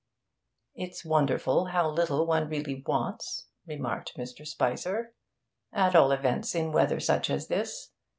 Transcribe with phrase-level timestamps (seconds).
[0.73, 4.47] 'It's wonderful how little one really wants,' remarked Mr.
[4.47, 5.13] Spicer,
[5.71, 7.91] 'at all events in weather such as this.